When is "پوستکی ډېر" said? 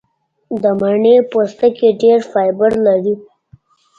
1.31-2.19